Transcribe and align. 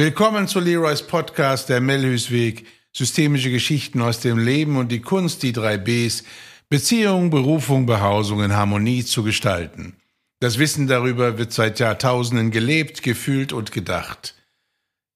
Willkommen 0.00 0.48
zu 0.48 0.60
Leroys 0.60 1.02
Podcast, 1.02 1.68
der 1.68 1.82
Mellhüsweg, 1.82 2.64
systemische 2.90 3.50
Geschichten 3.50 4.00
aus 4.00 4.18
dem 4.20 4.38
Leben 4.38 4.78
und 4.78 4.90
die 4.90 5.02
Kunst, 5.02 5.42
die 5.42 5.52
drei 5.52 5.76
Bs, 5.76 6.24
Beziehung, 6.70 7.28
Berufung, 7.28 7.84
Behausung 7.84 8.42
in 8.42 8.54
Harmonie 8.54 9.04
zu 9.04 9.22
gestalten. 9.22 9.96
Das 10.40 10.58
Wissen 10.58 10.86
darüber 10.86 11.36
wird 11.36 11.52
seit 11.52 11.80
Jahrtausenden 11.80 12.50
gelebt, 12.50 13.02
gefühlt 13.02 13.52
und 13.52 13.72
gedacht. 13.72 14.36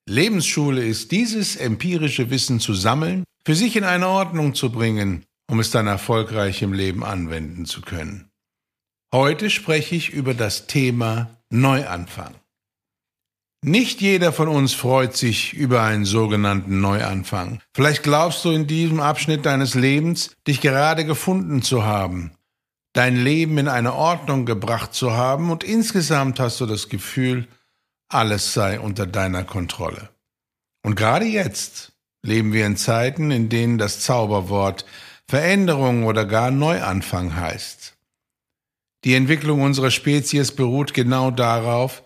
Lebensschule 0.07 0.85
ist 0.85 1.13
dieses 1.13 1.57
empirische 1.57 2.29
Wissen 2.29 2.61
zu 2.61 2.75
sammeln, 2.75 3.25
für 3.47 3.55
sich 3.55 3.77
in 3.77 3.85
eine 3.85 4.09
Ordnung 4.09 4.55
zu 4.55 4.71
bringen, 4.71 5.25
um 5.51 5.61
es 5.61 5.71
dann 5.71 5.87
erfolgreich 5.87 6.61
im 6.61 6.75
Leben 6.75 7.05
anwenden 7.05 7.65
zu 7.65 7.81
können. 7.81 8.29
Heute 9.15 9.49
spreche 9.49 9.95
ich 9.95 10.11
über 10.11 10.35
das 10.35 10.67
Thema 10.67 11.39
Neuanfang. 11.49 12.35
Nicht 13.67 14.03
jeder 14.03 14.31
von 14.35 14.49
uns 14.49 14.75
freut 14.75 15.17
sich 15.17 15.55
über 15.55 15.81
einen 15.81 16.05
sogenannten 16.05 16.83
Neuanfang. 16.83 17.61
Vielleicht 17.73 18.03
glaubst 18.03 18.45
du 18.45 18.51
in 18.51 18.67
diesem 18.67 19.01
Abschnitt 19.01 19.47
deines 19.47 19.75
Lebens, 19.75 20.37
dich 20.47 20.61
gerade 20.61 21.07
gefunden 21.07 21.63
zu 21.63 21.83
haben, 21.83 22.33
dein 22.93 23.17
Leben 23.17 23.57
in 23.57 23.69
eine 23.69 23.95
Ordnung 23.95 24.45
gebracht 24.45 24.93
zu 24.93 25.15
haben 25.15 25.51
und 25.51 25.65
insgesamt 25.65 26.41
hast 26.41 26.61
du 26.61 26.67
das 26.67 26.91
Gefühl, 26.91 27.49
alles 28.11 28.53
sei 28.53 28.79
unter 28.79 29.07
deiner 29.07 29.45
Kontrolle. 29.45 30.11
Und 30.83 30.95
gerade 30.95 31.25
jetzt 31.25 31.93
leben 32.21 32.53
wir 32.53 32.67
in 32.67 32.77
Zeiten, 32.77 33.31
in 33.31 33.49
denen 33.49 33.79
das 33.79 34.01
Zauberwort 34.01 34.85
Veränderung 35.27 36.05
oder 36.05 36.27
gar 36.27 36.51
Neuanfang 36.51 37.35
heißt. 37.35 37.97
Die 39.05 39.15
Entwicklung 39.15 39.63
unserer 39.63 39.91
Spezies 39.91 40.53
beruht 40.53 40.93
genau 40.93 41.31
darauf, 41.31 42.04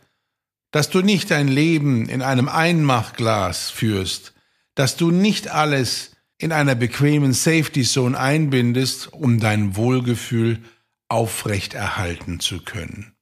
dass 0.70 0.90
du 0.90 1.00
nicht 1.00 1.30
dein 1.30 1.48
Leben 1.48 2.08
in 2.08 2.22
einem 2.22 2.48
Einmachglas 2.48 3.70
führst, 3.70 4.34
dass 4.74 4.96
du 4.96 5.10
nicht 5.10 5.48
alles 5.48 6.12
in 6.38 6.52
einer 6.52 6.74
bequemen 6.74 7.32
Safety 7.32 7.82
Zone 7.82 8.18
einbindest, 8.18 9.12
um 9.12 9.40
dein 9.40 9.76
Wohlgefühl 9.76 10.62
aufrechterhalten 11.08 12.38
zu 12.38 12.62
können. 12.62 13.14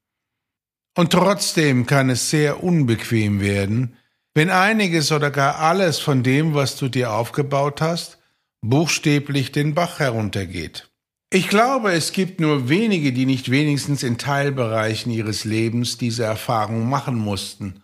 Und 0.97 1.13
trotzdem 1.13 1.87
kann 1.87 2.11
es 2.11 2.31
sehr 2.31 2.63
unbequem 2.63 3.41
werden, 3.41 3.97
wenn 4.35 4.51
einiges 4.51 5.13
oder 5.13 5.31
gar 5.31 5.59
alles 5.59 5.99
von 5.99 6.23
dem, 6.23 6.55
was 6.55 6.77
du 6.77 6.89
dir 6.89 7.13
aufgebaut 7.13 7.81
hast, 7.81 8.19
buchstäblich 8.61 9.53
den 9.53 9.75
Bach 9.75 9.99
heruntergeht. 9.99 10.91
Ich 11.31 11.49
glaube, 11.49 11.93
es 11.93 12.13
gibt 12.13 12.41
nur 12.41 12.69
wenige, 12.69 13.13
die 13.13 13.27
nicht 13.27 13.51
wenigstens 13.51 14.05
in 14.05 14.17
Teilbereichen 14.17 15.11
ihres 15.11 15.45
Lebens 15.45 15.99
diese 15.99 16.23
Erfahrung 16.23 16.89
machen 16.89 17.17
mussten. 17.17 17.83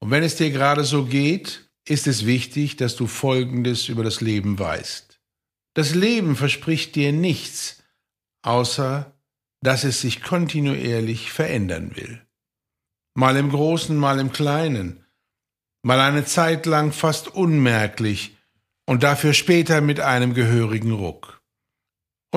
Und 0.00 0.10
wenn 0.10 0.22
es 0.22 0.36
dir 0.36 0.50
gerade 0.50 0.84
so 0.84 1.04
geht, 1.04 1.70
ist 1.86 2.06
es 2.06 2.24
wichtig, 2.24 2.76
dass 2.76 2.96
du 2.96 3.06
Folgendes 3.06 3.88
über 3.88 4.02
das 4.02 4.20
Leben 4.20 4.58
weißt. 4.58 5.20
Das 5.74 5.94
Leben 5.94 6.34
verspricht 6.34 6.94
dir 6.94 7.12
nichts, 7.12 7.82
außer 8.42 9.12
dass 9.62 9.84
es 9.84 10.00
sich 10.00 10.22
kontinuierlich 10.22 11.32
verändern 11.32 11.94
will. 11.96 12.22
Mal 13.14 13.36
im 13.36 13.50
Großen, 13.50 13.96
mal 13.96 14.18
im 14.18 14.32
Kleinen, 14.32 15.04
mal 15.82 16.00
eine 16.00 16.24
Zeit 16.24 16.64
lang 16.66 16.92
fast 16.92 17.28
unmerklich 17.28 18.36
und 18.86 19.02
dafür 19.02 19.34
später 19.34 19.80
mit 19.80 20.00
einem 20.00 20.32
gehörigen 20.34 20.92
Ruck. 20.92 21.35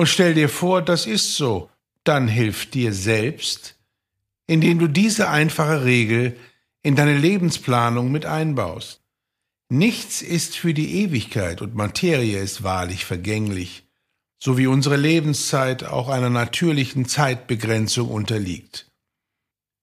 Und 0.00 0.06
stell 0.06 0.32
dir 0.32 0.48
vor, 0.48 0.80
das 0.80 1.04
ist 1.04 1.36
so. 1.36 1.68
Dann 2.04 2.26
hilf 2.26 2.70
dir 2.70 2.94
selbst, 2.94 3.76
indem 4.46 4.78
du 4.78 4.88
diese 4.88 5.28
einfache 5.28 5.84
Regel 5.84 6.38
in 6.82 6.96
deine 6.96 7.18
Lebensplanung 7.18 8.10
mit 8.10 8.24
einbaust. 8.24 9.02
Nichts 9.68 10.22
ist 10.22 10.56
für 10.56 10.72
die 10.72 11.02
Ewigkeit 11.02 11.60
und 11.60 11.74
Materie 11.74 12.38
ist 12.38 12.62
wahrlich 12.62 13.04
vergänglich, 13.04 13.90
so 14.38 14.56
wie 14.56 14.66
unsere 14.66 14.96
Lebenszeit 14.96 15.84
auch 15.84 16.08
einer 16.08 16.30
natürlichen 16.30 17.04
Zeitbegrenzung 17.04 18.08
unterliegt. 18.08 18.90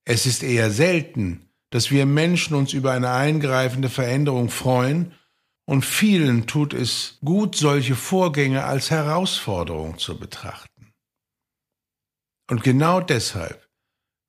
Es 0.03 0.25
ist 0.25 0.41
eher 0.41 0.71
selten, 0.71 1.47
dass 1.69 1.91
wir 1.91 2.07
Menschen 2.07 2.55
uns 2.55 2.73
über 2.73 2.91
eine 2.91 3.11
eingreifende 3.11 3.89
Veränderung 3.89 4.49
freuen 4.49 5.11
und 5.67 5.83
vielen 5.85 6.47
tut 6.47 6.73
es 6.73 7.17
gut, 7.23 7.55
solche 7.55 7.95
Vorgänge 7.95 8.63
als 8.63 8.89
Herausforderung 8.89 9.97
zu 9.97 10.17
betrachten. 10.17 10.93
Und 12.49 12.63
genau 12.63 13.01
deshalb 13.01 13.67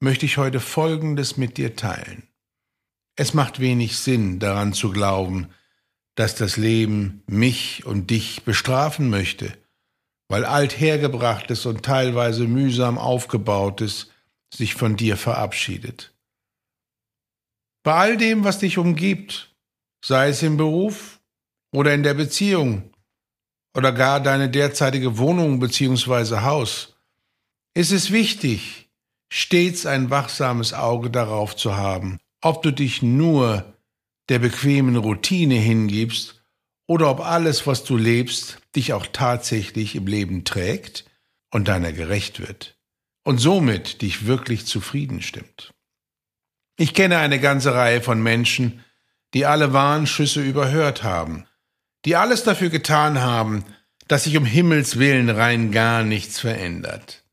möchte 0.00 0.26
ich 0.26 0.36
heute 0.36 0.58
Folgendes 0.58 1.36
mit 1.36 1.56
dir 1.56 1.76
teilen. 1.76 2.28
Es 3.16 3.34
macht 3.34 3.60
wenig 3.60 3.98
Sinn 3.98 4.40
daran 4.40 4.72
zu 4.72 4.90
glauben, 4.90 5.48
dass 6.16 6.34
das 6.34 6.56
Leben 6.56 7.22
mich 7.26 7.86
und 7.86 8.10
dich 8.10 8.42
bestrafen 8.42 9.08
möchte, 9.08 9.56
weil 10.28 10.44
althergebrachtes 10.44 11.66
und 11.66 11.84
teilweise 11.84 12.48
mühsam 12.48 12.98
aufgebautes 12.98 14.10
sich 14.52 14.74
von 14.74 14.96
dir 14.96 15.16
verabschiedet. 15.16 16.12
Bei 17.84 17.94
all 17.94 18.16
dem, 18.16 18.42
was 18.42 18.58
dich 18.58 18.76
umgibt, 18.76 19.54
sei 20.04 20.30
es 20.30 20.42
im 20.42 20.56
Beruf, 20.56 21.17
oder 21.72 21.94
in 21.94 22.02
der 22.02 22.14
Beziehung 22.14 22.90
oder 23.74 23.92
gar 23.92 24.20
deine 24.20 24.48
derzeitige 24.48 25.18
Wohnung 25.18 25.60
bzw. 25.60 26.40
Haus, 26.40 26.96
ist 27.74 27.92
es 27.92 28.10
wichtig, 28.10 28.88
stets 29.28 29.86
ein 29.86 30.10
wachsames 30.10 30.72
Auge 30.72 31.10
darauf 31.10 31.54
zu 31.54 31.76
haben, 31.76 32.18
ob 32.40 32.62
du 32.62 32.72
dich 32.72 33.02
nur 33.02 33.72
der 34.28 34.38
bequemen 34.38 34.96
Routine 34.96 35.54
hingibst 35.54 36.42
oder 36.86 37.10
ob 37.10 37.20
alles, 37.20 37.66
was 37.66 37.84
du 37.84 37.96
lebst, 37.96 38.58
dich 38.74 38.92
auch 38.92 39.06
tatsächlich 39.06 39.94
im 39.94 40.06
Leben 40.06 40.44
trägt 40.44 41.04
und 41.50 41.68
deiner 41.68 41.92
gerecht 41.92 42.40
wird 42.40 42.78
und 43.24 43.38
somit 43.38 44.02
dich 44.02 44.26
wirklich 44.26 44.66
zufrieden 44.66 45.22
stimmt. 45.22 45.72
Ich 46.76 46.94
kenne 46.94 47.18
eine 47.18 47.40
ganze 47.40 47.74
Reihe 47.74 48.00
von 48.00 48.22
Menschen, 48.22 48.84
die 49.34 49.44
alle 49.44 49.72
Warnschüsse 49.72 50.42
überhört 50.42 51.02
haben 51.02 51.46
die 52.04 52.16
alles 52.16 52.44
dafür 52.44 52.70
getan 52.70 53.20
haben, 53.20 53.64
dass 54.06 54.24
sich 54.24 54.36
um 54.36 54.44
Himmels 54.44 54.98
willen 54.98 55.30
rein 55.30 55.70
gar 55.70 56.02
nichts 56.02 56.40
verändert. 56.40 57.24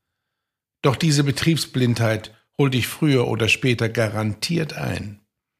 Doch 0.81 0.95
diese 0.95 1.23
Betriebsblindheit 1.23 2.35
holt 2.57 2.73
dich 2.73 2.87
früher 2.87 3.27
oder 3.27 3.47
später 3.47 3.89
garantiert 3.89 4.73
ein. 4.73 5.19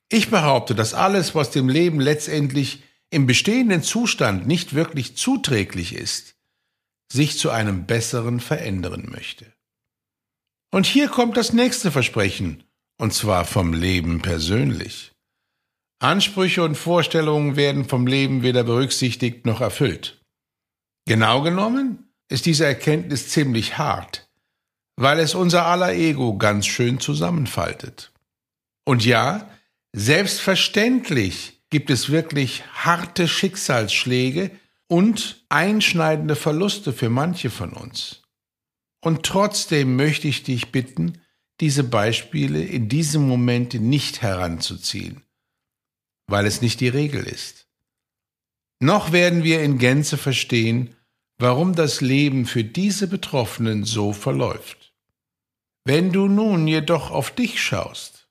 Ich 0.09 0.29
behaupte, 0.29 0.75
dass 0.75 0.93
alles, 0.93 1.33
was 1.33 1.49
dem 1.49 1.67
Leben 1.67 1.99
letztendlich 1.99 2.83
im 3.09 3.25
bestehenden 3.25 3.81
Zustand 3.81 4.45
nicht 4.45 4.75
wirklich 4.75 5.17
zuträglich 5.17 5.95
ist, 5.95 6.35
sich 7.11 7.37
zu 7.39 7.49
einem 7.49 7.85
besseren 7.85 8.39
verändern 8.39 9.07
möchte. 9.09 9.51
Und 10.71 10.85
hier 10.85 11.07
kommt 11.07 11.37
das 11.37 11.53
nächste 11.53 11.91
Versprechen, 11.91 12.63
und 12.97 13.13
zwar 13.13 13.45
vom 13.45 13.73
Leben 13.73 14.21
persönlich. 14.21 15.14
Ansprüche 15.99 16.63
und 16.63 16.75
Vorstellungen 16.75 17.55
werden 17.55 17.85
vom 17.85 18.05
Leben 18.05 18.43
weder 18.43 18.63
berücksichtigt 18.63 19.45
noch 19.45 19.61
erfüllt. 19.61 20.21
Genau 21.05 21.41
genommen 21.41 22.09
ist 22.29 22.45
diese 22.45 22.65
Erkenntnis 22.65 23.29
ziemlich 23.29 23.77
hart, 23.77 24.27
weil 24.97 25.19
es 25.19 25.35
unser 25.35 25.65
aller 25.65 25.93
Ego 25.93 26.37
ganz 26.37 26.65
schön 26.65 26.99
zusammenfaltet. 26.99 28.11
Und 28.83 29.05
ja, 29.05 29.49
selbstverständlich 29.93 31.61
gibt 31.69 31.89
es 31.89 32.09
wirklich 32.09 32.63
harte 32.73 33.27
Schicksalsschläge 33.27 34.51
und 34.87 35.45
einschneidende 35.49 36.35
Verluste 36.35 36.91
für 36.93 37.09
manche 37.09 37.49
von 37.49 37.73
uns. 37.73 38.21
Und 39.01 39.23
trotzdem 39.23 39.95
möchte 39.95 40.27
ich 40.27 40.43
dich 40.43 40.71
bitten, 40.71 41.21
diese 41.61 41.83
Beispiele 41.83 42.61
in 42.61 42.89
diesem 42.89 43.27
Moment 43.27 43.75
nicht 43.75 44.21
heranzuziehen 44.21 45.24
weil 46.27 46.45
es 46.45 46.61
nicht 46.61 46.79
die 46.79 46.87
Regel 46.89 47.23
ist. 47.23 47.67
Noch 48.79 49.11
werden 49.11 49.43
wir 49.43 49.63
in 49.63 49.77
Gänze 49.77 50.17
verstehen, 50.17 50.95
warum 51.37 51.75
das 51.75 52.01
Leben 52.01 52.45
für 52.45 52.63
diese 52.63 53.07
Betroffenen 53.07 53.83
so 53.83 54.13
verläuft. 54.13 54.93
Wenn 55.85 56.11
du 56.11 56.27
nun 56.27 56.67
jedoch 56.67 57.11
auf 57.11 57.31
dich 57.31 57.61
schaust, 57.61 58.27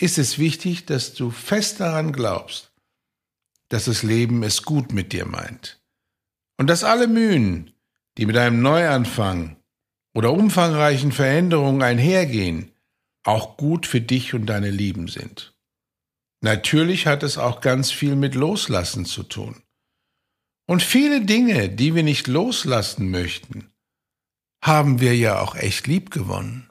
ist 0.00 0.18
es 0.18 0.38
wichtig, 0.38 0.86
dass 0.86 1.14
du 1.14 1.30
fest 1.30 1.80
daran 1.80 2.12
glaubst, 2.12 2.72
dass 3.68 3.86
das 3.86 4.02
Leben 4.02 4.42
es 4.42 4.62
gut 4.62 4.92
mit 4.92 5.12
dir 5.12 5.26
meint 5.26 5.80
und 6.58 6.68
dass 6.68 6.84
alle 6.84 7.08
Mühen, 7.08 7.72
die 8.16 8.26
mit 8.26 8.36
einem 8.36 8.62
Neuanfang 8.62 9.56
oder 10.14 10.32
umfangreichen 10.32 11.12
Veränderungen 11.12 11.82
einhergehen, 11.82 12.72
auch 13.24 13.56
gut 13.56 13.86
für 13.86 14.00
dich 14.00 14.34
und 14.34 14.46
deine 14.46 14.70
Lieben 14.70 15.08
sind. 15.08 15.57
Natürlich 16.40 17.06
hat 17.06 17.22
es 17.22 17.38
auch 17.38 17.60
ganz 17.60 17.90
viel 17.90 18.16
mit 18.16 18.34
Loslassen 18.34 19.04
zu 19.04 19.22
tun. 19.22 19.62
Und 20.66 20.82
viele 20.82 21.22
Dinge, 21.22 21.68
die 21.68 21.94
wir 21.94 22.02
nicht 22.02 22.26
loslassen 22.26 23.10
möchten, 23.10 23.72
haben 24.62 25.00
wir 25.00 25.16
ja 25.16 25.40
auch 25.40 25.54
echt 25.54 25.86
lieb 25.86 26.10
gewonnen. 26.10 26.70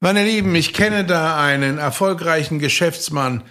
Meine 0.00 0.24
Lieben, 0.24 0.54
ich 0.54 0.72
kenne 0.72 1.04
da 1.04 1.38
einen 1.38 1.76
erfolgreichen 1.76 2.58
Geschäftsmann, 2.58 3.44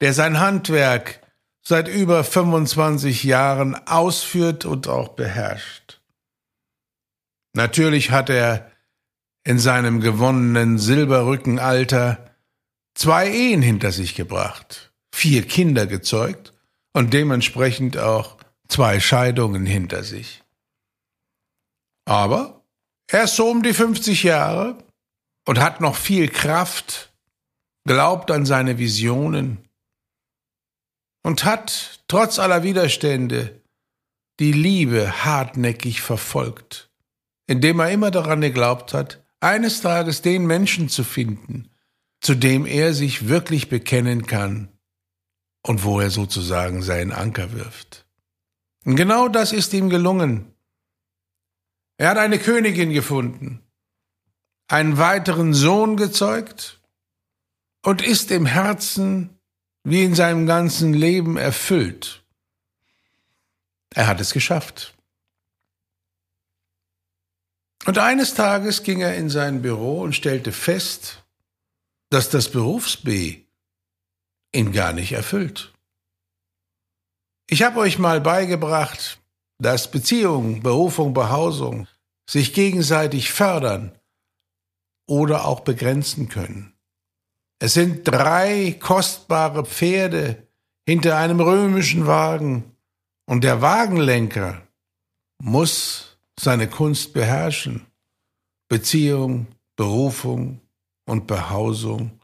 der 0.00 0.12
sein 0.12 0.40
Handwerk 0.40 1.20
seit 1.64 1.86
über 1.86 2.24
25 2.24 3.22
Jahren 3.22 3.76
ausführt 3.86 4.64
und 4.64 4.88
auch 4.88 5.10
beherrscht. 5.10 6.00
Natürlich 7.54 8.10
hat 8.10 8.30
er 8.30 8.72
in 9.44 9.60
seinem 9.60 10.00
gewonnenen 10.00 10.78
Silberrückenalter 10.78 12.31
zwei 12.94 13.30
Ehen 13.30 13.62
hinter 13.62 13.92
sich 13.92 14.14
gebracht, 14.14 14.92
vier 15.14 15.46
Kinder 15.46 15.86
gezeugt 15.86 16.52
und 16.92 17.12
dementsprechend 17.12 17.98
auch 17.98 18.36
zwei 18.68 19.00
Scheidungen 19.00 19.66
hinter 19.66 20.02
sich. 20.02 20.42
Aber 22.04 22.64
er 23.08 23.24
ist 23.24 23.36
so 23.36 23.48
um 23.48 23.62
die 23.62 23.74
50 23.74 24.22
Jahre 24.22 24.78
und 25.46 25.60
hat 25.60 25.80
noch 25.80 25.96
viel 25.96 26.28
Kraft, 26.28 27.12
glaubt 27.84 28.30
an 28.30 28.46
seine 28.46 28.78
Visionen 28.78 29.68
und 31.22 31.44
hat 31.44 32.04
trotz 32.08 32.38
aller 32.38 32.62
Widerstände 32.62 33.60
die 34.40 34.52
Liebe 34.52 35.24
hartnäckig 35.24 36.00
verfolgt, 36.00 36.90
indem 37.46 37.80
er 37.80 37.90
immer 37.90 38.10
daran 38.10 38.40
geglaubt 38.40 38.94
hat, 38.94 39.22
eines 39.40 39.80
Tages 39.80 40.22
den 40.22 40.46
Menschen 40.46 40.88
zu 40.88 41.04
finden, 41.04 41.71
zu 42.22 42.36
dem 42.36 42.66
er 42.66 42.94
sich 42.94 43.28
wirklich 43.28 43.68
bekennen 43.68 44.26
kann 44.26 44.68
und 45.62 45.84
wo 45.84 46.00
er 46.00 46.10
sozusagen 46.10 46.80
seinen 46.82 47.12
Anker 47.12 47.52
wirft. 47.52 48.06
Und 48.84 48.96
genau 48.96 49.28
das 49.28 49.52
ist 49.52 49.74
ihm 49.74 49.90
gelungen. 49.90 50.54
Er 51.98 52.10
hat 52.10 52.18
eine 52.18 52.38
Königin 52.38 52.92
gefunden, 52.92 53.60
einen 54.68 54.98
weiteren 54.98 55.52
Sohn 55.52 55.96
gezeugt 55.96 56.80
und 57.82 58.02
ist 58.02 58.30
im 58.30 58.46
Herzen 58.46 59.38
wie 59.84 60.04
in 60.04 60.14
seinem 60.14 60.46
ganzen 60.46 60.94
Leben 60.94 61.36
erfüllt. 61.36 62.22
Er 63.94 64.06
hat 64.06 64.20
es 64.20 64.32
geschafft. 64.32 64.94
Und 67.84 67.98
eines 67.98 68.34
Tages 68.34 68.84
ging 68.84 69.00
er 69.00 69.16
in 69.16 69.28
sein 69.28 69.60
Büro 69.60 70.00
und 70.00 70.14
stellte 70.14 70.52
fest, 70.52 71.21
dass 72.12 72.28
das 72.28 72.50
Berufs-B 72.50 73.42
ihn 74.54 74.72
gar 74.72 74.92
nicht 74.92 75.12
erfüllt. 75.12 75.72
Ich 77.48 77.62
habe 77.62 77.80
euch 77.80 77.98
mal 77.98 78.20
beigebracht, 78.20 79.18
dass 79.58 79.90
Beziehungen, 79.90 80.62
Berufung, 80.62 81.14
Behausung 81.14 81.88
sich 82.28 82.52
gegenseitig 82.52 83.32
fördern 83.32 83.98
oder 85.08 85.46
auch 85.46 85.60
begrenzen 85.60 86.28
können. 86.28 86.74
Es 87.58 87.72
sind 87.74 88.06
drei 88.06 88.76
kostbare 88.78 89.64
Pferde 89.64 90.46
hinter 90.86 91.16
einem 91.16 91.40
römischen 91.40 92.06
Wagen 92.06 92.76
und 93.24 93.42
der 93.42 93.62
Wagenlenker 93.62 94.60
muss 95.38 96.18
seine 96.38 96.68
Kunst 96.68 97.14
beherrschen. 97.14 97.86
Beziehung, 98.68 99.46
Berufung 99.76 100.61
und 101.06 101.26
Behausung 101.26 102.20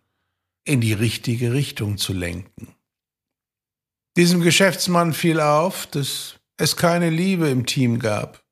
in 0.64 0.80
die 0.80 0.92
richtige 0.92 1.52
Richtung 1.52 1.98
zu 1.98 2.12
lenken. 2.12 2.74
Diesem 4.16 4.40
Geschäftsmann 4.40 5.12
fiel 5.12 5.40
auf, 5.40 5.86
dass 5.86 6.36
es 6.56 6.76
keine 6.76 7.10
Liebe 7.10 7.48
im 7.48 7.66
Team 7.66 7.98
gab. 7.98 8.44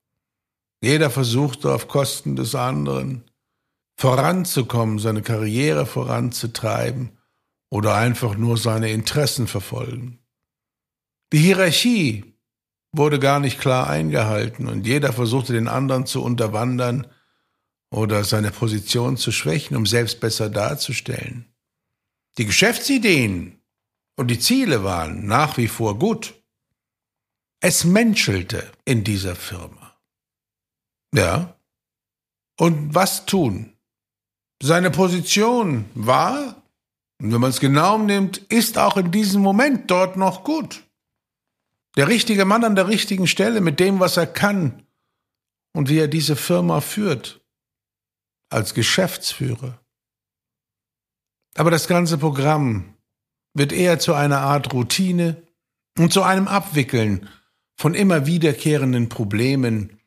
Jeder 0.82 1.10
versuchte 1.10 1.72
auf 1.72 1.88
Kosten 1.88 2.36
des 2.36 2.54
anderen 2.54 3.24
voranzukommen, 3.98 4.98
seine 4.98 5.22
Karriere 5.22 5.86
voranzutreiben 5.86 7.18
oder 7.70 7.94
einfach 7.94 8.36
nur 8.36 8.56
seine 8.56 8.90
Interessen 8.90 9.46
verfolgen. 9.46 10.18
Die 11.32 11.38
Hierarchie 11.38 12.36
wurde 12.92 13.18
gar 13.18 13.40
nicht 13.40 13.58
klar 13.58 13.88
eingehalten 13.88 14.68
und 14.68 14.86
jeder 14.86 15.12
versuchte 15.12 15.52
den 15.52 15.68
anderen 15.68 16.06
zu 16.06 16.22
unterwandern 16.22 17.06
oder 17.90 18.24
seine 18.24 18.50
Position 18.50 19.16
zu 19.16 19.32
schwächen, 19.32 19.76
um 19.76 19.86
selbst 19.86 20.20
besser 20.20 20.50
darzustellen. 20.50 21.46
Die 22.38 22.46
Geschäftsideen 22.46 23.60
und 24.16 24.28
die 24.28 24.38
Ziele 24.38 24.84
waren 24.84 25.26
nach 25.26 25.56
wie 25.56 25.68
vor 25.68 25.98
gut. 25.98 26.34
Es 27.60 27.84
menschelte 27.84 28.70
in 28.84 29.04
dieser 29.04 29.36
Firma. 29.36 29.96
Ja. 31.14 31.58
Und 32.58 32.94
was 32.94 33.26
tun? 33.26 33.76
Seine 34.62 34.90
Position 34.90 35.86
war, 35.94 36.62
wenn 37.18 37.40
man 37.40 37.50
es 37.50 37.60
genau 37.60 37.98
nimmt, 37.98 38.38
ist 38.38 38.78
auch 38.78 38.96
in 38.96 39.10
diesem 39.10 39.42
Moment 39.42 39.90
dort 39.90 40.16
noch 40.16 40.44
gut. 40.44 40.82
Der 41.96 42.08
richtige 42.08 42.44
Mann 42.44 42.64
an 42.64 42.76
der 42.76 42.88
richtigen 42.88 43.26
Stelle 43.26 43.60
mit 43.60 43.80
dem, 43.80 44.00
was 44.00 44.16
er 44.16 44.26
kann 44.26 44.86
und 45.74 45.88
wie 45.88 45.98
er 45.98 46.08
diese 46.08 46.36
Firma 46.36 46.80
führt, 46.80 47.40
als 48.50 48.74
Geschäftsführer. 48.74 49.80
Aber 51.54 51.70
das 51.70 51.88
ganze 51.88 52.18
Programm 52.18 52.94
wird 53.54 53.72
eher 53.72 53.98
zu 53.98 54.14
einer 54.14 54.40
Art 54.40 54.72
Routine 54.72 55.42
und 55.98 56.12
zu 56.12 56.22
einem 56.22 56.48
Abwickeln 56.48 57.28
von 57.76 57.94
immer 57.94 58.26
wiederkehrenden 58.26 59.08
Problemen, 59.08 59.98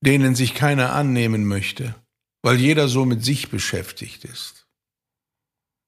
denen 0.00 0.34
sich 0.34 0.54
keiner 0.54 0.92
annehmen 0.92 1.46
möchte 1.46 1.94
weil 2.46 2.60
jeder 2.60 2.86
so 2.86 3.04
mit 3.04 3.24
sich 3.24 3.50
beschäftigt 3.50 4.24
ist. 4.24 4.68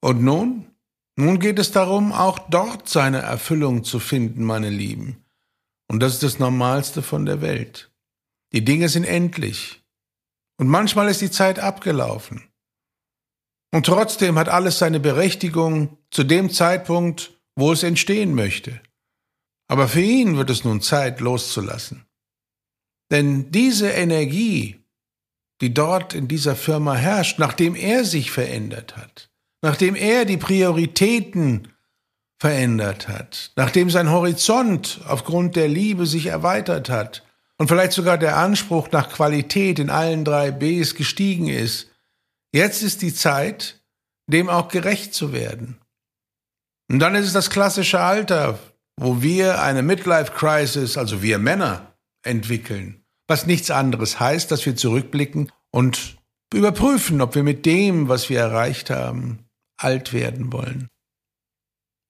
Und 0.00 0.24
nun? 0.24 0.66
Nun 1.14 1.38
geht 1.38 1.56
es 1.60 1.70
darum, 1.70 2.10
auch 2.10 2.40
dort 2.50 2.88
seine 2.88 3.18
Erfüllung 3.18 3.84
zu 3.84 4.00
finden, 4.00 4.42
meine 4.42 4.68
Lieben. 4.68 5.24
Und 5.86 6.00
das 6.00 6.14
ist 6.14 6.24
das 6.24 6.40
Normalste 6.40 7.00
von 7.00 7.26
der 7.26 7.42
Welt. 7.42 7.92
Die 8.52 8.64
Dinge 8.64 8.88
sind 8.88 9.04
endlich. 9.04 9.77
Und 10.58 10.68
manchmal 10.68 11.08
ist 11.08 11.20
die 11.20 11.30
Zeit 11.30 11.58
abgelaufen. 11.58 12.42
Und 13.72 13.86
trotzdem 13.86 14.38
hat 14.38 14.48
alles 14.48 14.78
seine 14.78 15.00
Berechtigung 15.00 15.98
zu 16.10 16.24
dem 16.24 16.50
Zeitpunkt, 16.50 17.38
wo 17.54 17.72
es 17.72 17.82
entstehen 17.82 18.34
möchte. 18.34 18.80
Aber 19.68 19.88
für 19.88 20.00
ihn 20.00 20.36
wird 20.36 20.50
es 20.50 20.64
nun 20.64 20.80
Zeit 20.80 21.20
loszulassen. 21.20 22.06
Denn 23.10 23.50
diese 23.50 23.90
Energie, 23.90 24.82
die 25.60 25.74
dort 25.74 26.14
in 26.14 26.28
dieser 26.28 26.56
Firma 26.56 26.94
herrscht, 26.94 27.38
nachdem 27.38 27.74
er 27.74 28.04
sich 28.04 28.30
verändert 28.30 28.96
hat, 28.96 29.30
nachdem 29.62 29.94
er 29.94 30.24
die 30.24 30.36
Prioritäten 30.36 31.68
verändert 32.40 33.08
hat, 33.08 33.52
nachdem 33.56 33.90
sein 33.90 34.10
Horizont 34.10 35.00
aufgrund 35.06 35.56
der 35.56 35.68
Liebe 35.68 36.06
sich 36.06 36.26
erweitert 36.26 36.88
hat 36.88 37.27
und 37.58 37.68
vielleicht 37.68 37.92
sogar 37.92 38.18
der 38.18 38.36
Anspruch 38.36 38.90
nach 38.90 39.10
Qualität 39.10 39.78
in 39.78 39.90
allen 39.90 40.24
drei 40.24 40.50
Bs 40.50 40.94
gestiegen 40.94 41.48
ist, 41.48 41.90
jetzt 42.52 42.82
ist 42.82 43.02
die 43.02 43.14
Zeit, 43.14 43.82
dem 44.30 44.48
auch 44.48 44.68
gerecht 44.68 45.14
zu 45.14 45.32
werden. 45.32 45.78
Und 46.90 47.00
dann 47.00 47.14
ist 47.14 47.26
es 47.26 47.32
das 47.32 47.50
klassische 47.50 48.00
Alter, 48.00 48.58
wo 48.96 49.20
wir 49.22 49.62
eine 49.62 49.82
Midlife 49.82 50.32
Crisis, 50.32 50.96
also 50.96 51.22
wir 51.22 51.38
Männer, 51.38 51.94
entwickeln 52.22 53.04
was 53.28 53.46
nichts 53.46 53.70
anderes 53.70 54.18
heißt, 54.18 54.50
dass 54.50 54.64
wir 54.66 54.74
zurückblicken 54.74 55.52
und 55.70 56.16
überprüfen, 56.52 57.20
ob 57.20 57.34
wir 57.34 57.44
mit 57.44 57.66
dem, 57.66 58.08
was 58.08 58.30
wir 58.30 58.40
erreicht 58.40 58.90
haben, 58.90 59.46
alt 59.76 60.12
werden 60.12 60.50
wollen. 60.52 60.88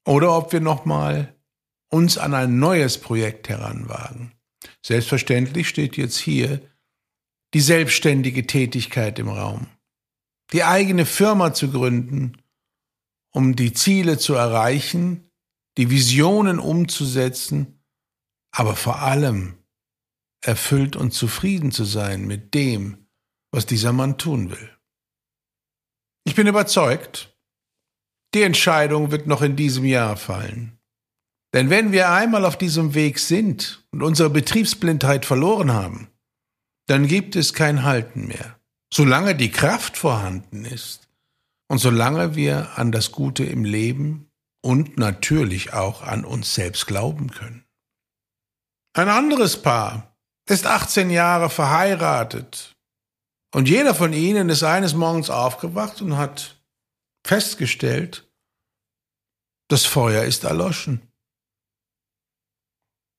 Oder 0.06 0.34
ob 0.34 0.52
wir 0.52 0.60
nochmal 0.60 1.34
uns 1.90 2.16
an 2.16 2.34
ein 2.34 2.58
neues 2.58 2.98
Projekt 2.98 3.48
heranwagen. 3.48 4.32
Selbstverständlich 4.82 5.68
steht 5.68 5.96
jetzt 5.96 6.18
hier 6.18 6.60
die 7.54 7.60
selbstständige 7.60 8.46
Tätigkeit 8.46 9.18
im 9.18 9.28
Raum. 9.28 9.66
Die 10.52 10.64
eigene 10.64 11.06
Firma 11.06 11.52
zu 11.52 11.70
gründen, 11.70 12.36
um 13.30 13.56
die 13.56 13.72
Ziele 13.72 14.18
zu 14.18 14.34
erreichen, 14.34 15.30
die 15.76 15.90
Visionen 15.90 16.58
umzusetzen, 16.58 17.84
aber 18.50 18.74
vor 18.74 19.00
allem 19.00 19.58
erfüllt 20.40 20.96
und 20.96 21.12
zufrieden 21.12 21.72
zu 21.72 21.84
sein 21.84 22.26
mit 22.26 22.54
dem, 22.54 23.06
was 23.50 23.66
dieser 23.66 23.92
Mann 23.92 24.18
tun 24.18 24.50
will. 24.50 24.70
Ich 26.24 26.34
bin 26.34 26.46
überzeugt, 26.46 27.36
die 28.34 28.42
Entscheidung 28.42 29.10
wird 29.10 29.26
noch 29.26 29.42
in 29.42 29.56
diesem 29.56 29.84
Jahr 29.84 30.16
fallen. 30.16 30.77
Denn 31.54 31.70
wenn 31.70 31.92
wir 31.92 32.10
einmal 32.10 32.44
auf 32.44 32.58
diesem 32.58 32.94
Weg 32.94 33.18
sind 33.18 33.86
und 33.90 34.02
unsere 34.02 34.30
Betriebsblindheit 34.30 35.24
verloren 35.24 35.72
haben, 35.72 36.08
dann 36.86 37.06
gibt 37.06 37.36
es 37.36 37.54
kein 37.54 37.84
Halten 37.84 38.26
mehr. 38.26 38.58
Solange 38.92 39.34
die 39.34 39.50
Kraft 39.50 39.96
vorhanden 39.96 40.64
ist 40.64 41.08
und 41.68 41.78
solange 41.78 42.34
wir 42.34 42.78
an 42.78 42.92
das 42.92 43.12
Gute 43.12 43.44
im 43.44 43.64
Leben 43.64 44.30
und 44.62 44.98
natürlich 44.98 45.72
auch 45.72 46.02
an 46.02 46.24
uns 46.24 46.54
selbst 46.54 46.86
glauben 46.86 47.30
können. 47.30 47.64
Ein 48.94 49.08
anderes 49.08 49.62
Paar 49.62 50.16
ist 50.48 50.66
18 50.66 51.10
Jahre 51.10 51.50
verheiratet. 51.50 52.74
Und 53.54 53.68
jeder 53.68 53.94
von 53.94 54.12
ihnen 54.12 54.48
ist 54.48 54.62
eines 54.62 54.94
Morgens 54.94 55.30
aufgewacht 55.30 56.02
und 56.02 56.16
hat 56.16 56.62
festgestellt, 57.26 58.30
das 59.68 59.84
Feuer 59.84 60.24
ist 60.24 60.44
erloschen. 60.44 61.07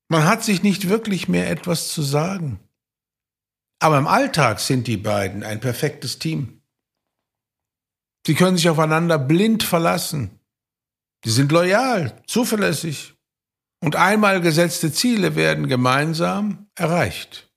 Man 0.10 0.26
hat 0.26 0.44
sich 0.44 0.64
nicht 0.64 0.90
wirklich 0.90 1.28
mehr 1.28 1.50
etwas 1.50 1.90
zu 1.90 2.02
sagen. 2.02 2.60
Aber 3.80 3.98
im 3.98 4.08
Alltag 4.08 4.60
sind 4.60 4.88
die 4.88 4.98
beiden 4.98 5.44
ein 5.44 5.60
perfektes 5.60 6.20
Team. 6.20 6.62
Sie 8.26 8.36
können 8.36 8.58
sich 8.58 8.70
aufeinander 8.70 9.18
blind 9.18 9.64
verlassen. 9.64 10.40
Sie 11.24 11.32
sind 11.32 11.52
loyal, 11.52 12.22
zuverlässig. 12.28 13.16
Und 13.82 13.96
einmal 13.96 14.42
gesetzte 14.42 14.92
Ziele 14.92 15.36
werden 15.36 15.68
gemeinsam 15.68 16.70
erreicht. 16.76 17.50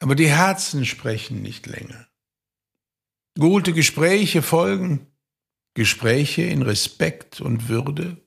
Aber 0.00 0.14
die 0.14 0.28
Herzen 0.28 0.84
sprechen 0.84 1.42
nicht 1.42 1.66
länger. 1.66 2.08
Gute 3.38 3.72
Gespräche 3.72 4.42
folgen, 4.42 5.06
Gespräche 5.74 6.42
in 6.42 6.62
Respekt 6.62 7.40
und 7.40 7.68
Würde. 7.68 8.26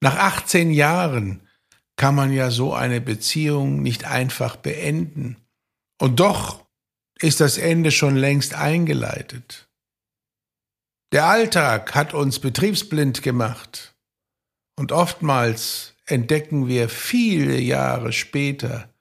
Nach 0.00 0.16
18 0.16 0.70
Jahren 0.70 1.45
kann 1.96 2.14
man 2.14 2.32
ja 2.32 2.50
so 2.50 2.74
eine 2.74 3.00
Beziehung 3.00 3.82
nicht 3.82 4.04
einfach 4.04 4.56
beenden. 4.56 5.36
Und 5.98 6.20
doch 6.20 6.64
ist 7.18 7.40
das 7.40 7.58
Ende 7.58 7.90
schon 7.90 8.16
längst 8.16 8.54
eingeleitet. 8.54 9.68
Der 11.12 11.26
Alltag 11.26 11.94
hat 11.94 12.12
uns 12.12 12.38
betriebsblind 12.38 13.22
gemacht. 13.22 13.94
Und 14.78 14.92
oftmals 14.92 15.94
entdecken 16.04 16.68
wir 16.68 16.88
viele 16.88 17.58
Jahre 17.58 18.12
später, 18.12 18.92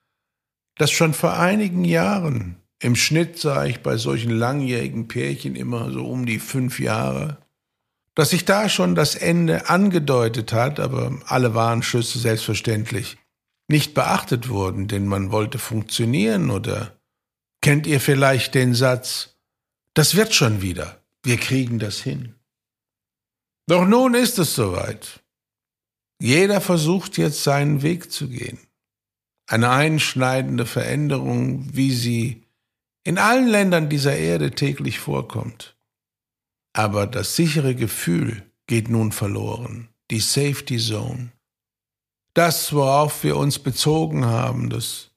dass 0.78 0.92
schon 0.92 1.14
vor 1.14 1.38
einigen 1.38 1.84
Jahren, 1.84 2.58
im 2.80 2.96
Schnitt 2.96 3.40
sah 3.40 3.66
ich 3.66 3.82
bei 3.82 3.98
solchen 3.98 4.32
langjährigen 4.32 5.08
Pärchen 5.08 5.56
immer 5.56 5.92
so 5.92 6.06
um 6.06 6.26
die 6.26 6.40
fünf 6.40 6.80
Jahre, 6.80 7.45
dass 8.16 8.30
sich 8.30 8.46
da 8.46 8.70
schon 8.70 8.96
das 8.96 9.16
Ende 9.16 9.70
angedeutet 9.70 10.54
hat, 10.54 10.80
aber 10.80 11.20
alle 11.26 11.54
Warnschüsse 11.54 12.18
selbstverständlich 12.18 13.18
nicht 13.68 13.94
beachtet 13.94 14.50
wurden, 14.50 14.88
denn 14.88 15.06
man 15.06 15.32
wollte 15.32 15.60
funktionieren 15.60 16.50
oder 16.50 16.96
kennt 17.62 17.88
ihr 17.88 18.00
vielleicht 18.00 18.56
den 18.56 18.74
Satz, 18.74 19.36
das 19.94 20.16
wird 20.16 20.34
schon 20.34 20.62
wieder, 20.62 21.02
wir 21.24 21.38
kriegen 21.38 21.80
das 21.80 22.00
hin. 22.00 22.36
Doch 23.68 23.86
nun 23.86 24.14
ist 24.14 24.40
es 24.40 24.56
soweit. 24.56 25.24
Jeder 26.22 26.62
versucht 26.62 27.18
jetzt 27.18 27.44
seinen 27.44 27.82
Weg 27.82 28.12
zu 28.12 28.30
gehen. 28.30 28.60
Eine 29.48 29.72
einschneidende 29.72 30.66
Veränderung, 30.66 31.76
wie 31.76 31.92
sie 31.92 32.44
in 33.04 33.18
allen 33.18 33.48
Ländern 33.48 33.90
dieser 33.90 34.16
Erde 34.16 34.52
täglich 34.52 35.00
vorkommt. 35.00 35.75
Aber 36.78 37.08
das 37.08 37.38
sichere 37.38 37.74
Gefühl 37.74 38.44
geht 38.68 38.90
nun 38.90 39.14
verloren, 39.14 39.88
die 40.12 40.20
Safety 40.20 40.78
Zone. 40.78 41.32
Das, 42.34 42.74
worauf 42.74 43.24
wir 43.24 43.38
uns 43.38 43.60
bezogen 43.60 44.26
haben, 44.26 44.70
dass 44.70 45.12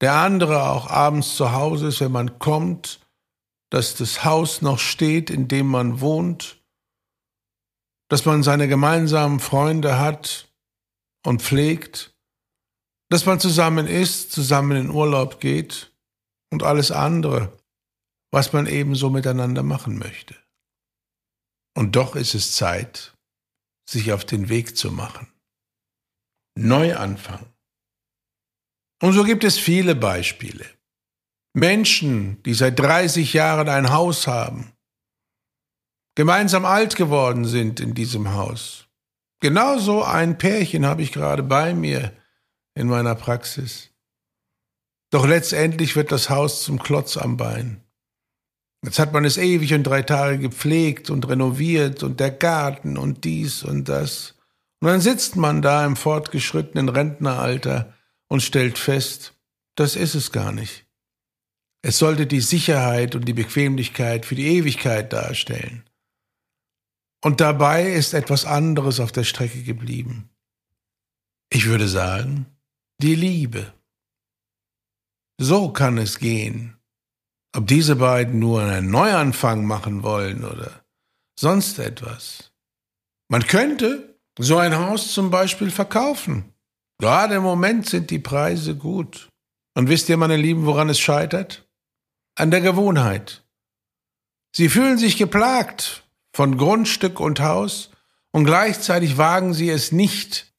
der 0.00 0.14
andere 0.14 0.64
auch 0.64 0.90
abends 0.90 1.36
zu 1.36 1.52
Hause 1.52 1.86
ist, 1.86 2.00
wenn 2.00 2.10
man 2.10 2.40
kommt, 2.40 2.98
dass 3.70 3.94
das 3.94 4.24
Haus 4.24 4.60
noch 4.60 4.80
steht, 4.80 5.30
in 5.30 5.46
dem 5.46 5.68
man 5.68 6.00
wohnt, 6.00 6.60
dass 8.08 8.24
man 8.24 8.42
seine 8.42 8.66
gemeinsamen 8.66 9.38
Freunde 9.38 10.00
hat 10.00 10.52
und 11.24 11.40
pflegt, 11.40 12.16
dass 13.10 13.26
man 13.26 13.38
zusammen 13.38 13.86
isst, 13.86 14.32
zusammen 14.32 14.76
in 14.76 14.90
Urlaub 14.90 15.38
geht 15.38 15.92
und 16.50 16.64
alles 16.64 16.90
andere, 16.90 17.56
was 18.32 18.52
man 18.52 18.66
ebenso 18.66 19.08
miteinander 19.08 19.62
machen 19.62 19.98
möchte. 19.98 20.34
Und 21.78 21.94
doch 21.94 22.16
ist 22.16 22.34
es 22.34 22.56
Zeit, 22.56 23.14
sich 23.88 24.12
auf 24.12 24.24
den 24.24 24.48
Weg 24.48 24.76
zu 24.76 24.90
machen. 24.90 25.32
Neuanfang. 26.56 27.54
Und 29.00 29.12
so 29.12 29.22
gibt 29.22 29.44
es 29.44 29.60
viele 29.60 29.94
Beispiele. 29.94 30.66
Menschen, 31.54 32.42
die 32.42 32.54
seit 32.54 32.80
30 32.80 33.32
Jahren 33.32 33.68
ein 33.68 33.92
Haus 33.92 34.26
haben, 34.26 34.72
gemeinsam 36.16 36.64
alt 36.64 36.96
geworden 36.96 37.44
sind 37.44 37.78
in 37.78 37.94
diesem 37.94 38.32
Haus. 38.32 38.88
Genauso 39.38 40.02
ein 40.02 40.36
Pärchen 40.36 40.84
habe 40.84 41.02
ich 41.02 41.12
gerade 41.12 41.44
bei 41.44 41.74
mir 41.74 42.12
in 42.74 42.88
meiner 42.88 43.14
Praxis. 43.14 43.94
Doch 45.10 45.28
letztendlich 45.28 45.94
wird 45.94 46.10
das 46.10 46.28
Haus 46.28 46.64
zum 46.64 46.82
Klotz 46.82 47.16
am 47.16 47.36
Bein. 47.36 47.87
Jetzt 48.84 48.98
hat 48.98 49.12
man 49.12 49.24
es 49.24 49.38
ewig 49.38 49.74
und 49.74 49.84
drei 49.84 50.02
Tage 50.02 50.38
gepflegt 50.38 51.10
und 51.10 51.28
renoviert 51.28 52.02
und 52.02 52.20
der 52.20 52.30
Garten 52.30 52.96
und 52.96 53.24
dies 53.24 53.62
und 53.64 53.88
das. 53.88 54.36
Und 54.80 54.88
dann 54.88 55.00
sitzt 55.00 55.34
man 55.34 55.62
da 55.62 55.84
im 55.84 55.96
fortgeschrittenen 55.96 56.88
Rentneralter 56.88 57.94
und 58.28 58.42
stellt 58.42 58.78
fest, 58.78 59.34
das 59.74 59.96
ist 59.96 60.14
es 60.14 60.30
gar 60.30 60.52
nicht. 60.52 60.86
Es 61.82 61.98
sollte 61.98 62.26
die 62.26 62.40
Sicherheit 62.40 63.14
und 63.14 63.24
die 63.26 63.32
Bequemlichkeit 63.32 64.26
für 64.26 64.34
die 64.34 64.46
Ewigkeit 64.46 65.12
darstellen. 65.12 65.84
Und 67.20 67.40
dabei 67.40 67.90
ist 67.90 68.14
etwas 68.14 68.44
anderes 68.44 69.00
auf 69.00 69.10
der 69.10 69.24
Strecke 69.24 69.62
geblieben. 69.62 70.30
Ich 71.50 71.66
würde 71.66 71.88
sagen, 71.88 72.46
die 73.00 73.16
Liebe. 73.16 73.72
So 75.40 75.72
kann 75.72 75.98
es 75.98 76.18
gehen 76.18 76.77
ob 77.56 77.66
diese 77.66 77.96
beiden 77.96 78.38
nur 78.38 78.62
einen 78.62 78.90
Neuanfang 78.90 79.64
machen 79.64 80.02
wollen 80.02 80.44
oder 80.44 80.84
sonst 81.38 81.78
etwas. 81.78 82.52
Man 83.28 83.46
könnte 83.46 84.18
so 84.38 84.58
ein 84.58 84.76
Haus 84.76 85.12
zum 85.12 85.30
Beispiel 85.30 85.70
verkaufen. 85.70 86.52
Gerade 86.98 87.36
im 87.36 87.42
Moment 87.42 87.88
sind 87.88 88.10
die 88.10 88.18
Preise 88.18 88.76
gut. 88.76 89.28
Und 89.74 89.88
wisst 89.88 90.08
ihr, 90.08 90.16
meine 90.16 90.36
Lieben, 90.36 90.66
woran 90.66 90.88
es 90.88 90.98
scheitert? 90.98 91.68
An 92.36 92.50
der 92.50 92.60
Gewohnheit. 92.60 93.44
Sie 94.54 94.68
fühlen 94.68 94.98
sich 94.98 95.16
geplagt 95.16 96.08
von 96.34 96.56
Grundstück 96.56 97.20
und 97.20 97.40
Haus 97.40 97.90
und 98.32 98.44
gleichzeitig 98.44 99.18
wagen 99.18 99.54
sie 99.54 99.70
es 99.70 99.92
nicht, 99.92 100.52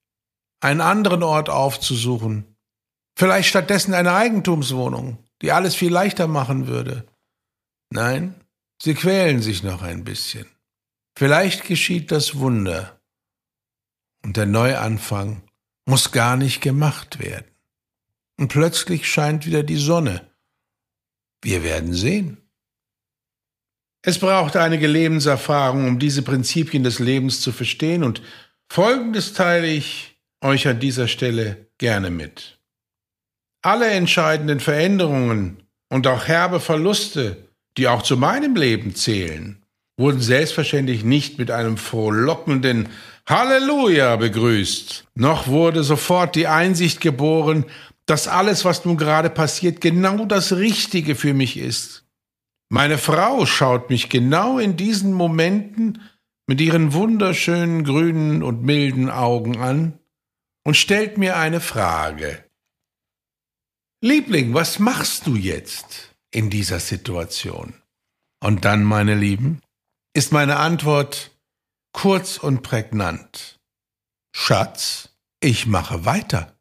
einen 0.61 0.81
anderen 0.81 1.23
Ort 1.23 1.49
aufzusuchen. 1.49 2.55
Vielleicht 3.17 3.49
stattdessen 3.49 3.93
eine 3.93 4.13
Eigentumswohnung 4.13 5.28
die 5.41 5.51
alles 5.51 5.75
viel 5.75 5.91
leichter 5.91 6.27
machen 6.27 6.67
würde. 6.67 7.07
Nein, 7.89 8.35
sie 8.81 8.93
quälen 8.93 9.41
sich 9.41 9.63
noch 9.63 9.81
ein 9.81 10.03
bisschen. 10.03 10.45
Vielleicht 11.17 11.65
geschieht 11.65 12.11
das 12.11 12.39
Wunder. 12.39 12.99
Und 14.23 14.37
der 14.37 14.45
Neuanfang 14.45 15.43
muss 15.85 16.11
gar 16.11 16.37
nicht 16.37 16.61
gemacht 16.61 17.19
werden. 17.19 17.45
Und 18.37 18.49
plötzlich 18.49 19.09
scheint 19.09 19.45
wieder 19.45 19.63
die 19.63 19.77
Sonne. 19.77 20.29
Wir 21.41 21.63
werden 21.63 21.93
sehen. 21.93 22.37
Es 24.01 24.19
braucht 24.19 24.55
einige 24.55 24.87
Lebenserfahrung, 24.87 25.87
um 25.87 25.99
diese 25.99 26.21
Prinzipien 26.21 26.83
des 26.83 26.99
Lebens 26.99 27.41
zu 27.41 27.51
verstehen, 27.51 28.03
und 28.03 28.21
Folgendes 28.71 29.33
teile 29.33 29.67
ich 29.67 30.19
euch 30.41 30.67
an 30.67 30.79
dieser 30.79 31.07
Stelle 31.07 31.67
gerne 31.79 32.11
mit. 32.11 32.58
Alle 33.61 33.89
entscheidenden 33.89 34.59
Veränderungen 34.59 35.63
und 35.89 36.07
auch 36.07 36.27
herbe 36.27 36.59
Verluste, 36.59 37.49
die 37.77 37.87
auch 37.87 38.03
zu 38.03 38.15
meinem 38.15 38.55
Leben 38.55 38.95
zählen, 38.95 39.63
wurden 39.97 40.21
selbstverständlich 40.21 41.03
nicht 41.03 41.37
mit 41.37 41.51
einem 41.51 41.77
frohlockenden 41.77 42.89
Halleluja 43.27 44.15
begrüßt, 44.15 45.05
noch 45.15 45.47
wurde 45.47 45.83
sofort 45.83 46.35
die 46.35 46.47
Einsicht 46.47 47.01
geboren, 47.01 47.65
dass 48.05 48.27
alles, 48.27 48.65
was 48.65 48.85
nun 48.85 48.97
gerade 48.97 49.29
passiert, 49.29 49.81
genau 49.81 50.25
das 50.25 50.53
Richtige 50.53 51.15
für 51.15 51.33
mich 51.33 51.57
ist. 51.57 52.05
Meine 52.69 52.97
Frau 52.97 53.45
schaut 53.45 53.89
mich 53.89 54.09
genau 54.09 54.57
in 54.57 54.77
diesen 54.77 55.13
Momenten 55.13 56.01
mit 56.47 56.61
ihren 56.61 56.93
wunderschönen 56.93 57.83
grünen 57.83 58.41
und 58.41 58.63
milden 58.63 59.09
Augen 59.09 59.57
an 59.57 59.99
und 60.63 60.75
stellt 60.75 61.17
mir 61.17 61.37
eine 61.37 61.59
Frage. 61.59 62.43
Liebling, 64.01 64.53
was 64.53 64.79
machst 64.79 65.27
du 65.27 65.35
jetzt 65.35 66.15
in 66.31 66.49
dieser 66.49 66.79
Situation? 66.79 67.73
Und 68.41 68.63
dann, 68.63 68.85
meine 68.85 69.13
Lieben, 69.13 69.61
ist 70.13 70.31
meine 70.31 70.55
Antwort 70.55 71.31
kurz 71.91 72.37
und 72.37 72.61
prägnant. 72.61 73.59
Schatz, 74.33 75.09
ich 75.41 75.67
mache 75.67 76.05
weiter. 76.05 76.55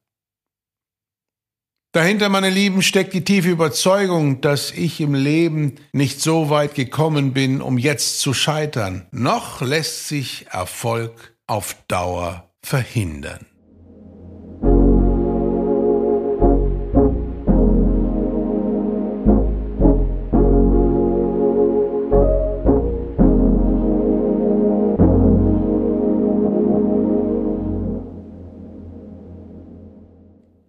Dahinter, 1.92 2.28
meine 2.28 2.50
Lieben, 2.50 2.83
steckt 2.83 3.14
die 3.14 3.25
tiefe 3.25 3.50
Überzeugung, 3.50 4.40
dass 4.40 4.73
ich 4.73 5.00
im 5.00 5.14
Leben 5.14 5.76
nicht 5.92 6.21
so 6.21 6.50
weit 6.50 6.75
gekommen 6.75 7.35
bin, 7.35 7.62
um 7.62 7.78
jetzt 7.78 8.18
zu 8.18 8.35
scheitern. 8.35 9.07
Noch 9.12 9.61
lässt 9.61 10.09
sich 10.09 10.49
Erfolg 10.49 11.37
auf 11.47 11.76
Dauer 11.87 12.52
verhindern. 12.64 13.47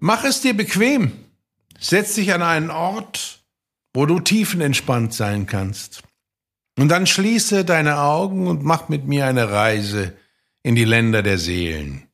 Mach 0.10 0.24
es 0.24 0.42
dir 0.42 0.58
bequem. 0.58 1.12
Setz 1.80 2.16
dich 2.16 2.34
an 2.34 2.42
einen 2.42 2.72
Ort, 2.72 3.44
wo 3.94 4.08
du 4.08 4.20
tiefenentspannt 4.20 5.13
sein 5.13 5.46
kannst. 5.46 6.01
Und 6.80 6.89
dann 6.89 7.06
schließe 7.06 7.63
deine 7.63 8.00
Augen 8.00 8.48
und 8.48 8.63
mach 8.63 8.89
mit 8.89 9.06
mir 9.06 9.28
eine 9.28 9.51
Reise 9.51 10.18
in 10.63 10.74
die 10.74 10.84
Länder 10.84 11.22
der 11.22 11.38
Seelen. 11.38 12.08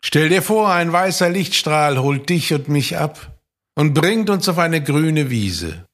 Stell 0.00 0.28
dir 0.28 0.42
vor, 0.42 0.72
ein 0.72 0.92
weißer 0.92 1.28
Lichtstrahl 1.28 1.98
holt 1.98 2.28
dich 2.28 2.54
und 2.54 2.68
mich 2.68 2.96
ab 2.96 3.40
und 3.74 3.94
bringt 3.94 4.30
uns 4.30 4.48
auf 4.48 4.58
eine 4.58 4.80
grüne 4.80 5.28
Wiese. 5.28 5.88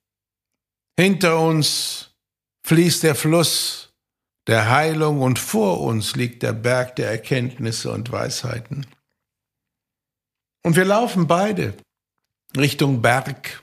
Hinter 1.00 1.40
uns 1.40 2.10
fließt 2.66 3.02
der 3.02 3.14
Fluss 3.14 3.94
der 4.46 4.68
Heilung 4.68 5.22
und 5.22 5.38
vor 5.38 5.80
uns 5.80 6.16
liegt 6.16 6.42
der 6.42 6.52
Berg 6.52 6.96
der 6.96 7.08
Erkenntnisse 7.08 7.90
und 7.92 8.12
Weisheiten. 8.12 8.84
Und 10.64 10.76
wir 10.76 10.86
laufen 10.86 11.26
beide 11.26 11.76
Richtung 12.56 13.02
Berg, 13.02 13.62